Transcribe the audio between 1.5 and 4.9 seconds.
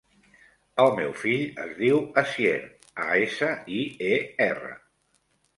es diu Asier: a, essa, i, e, erra.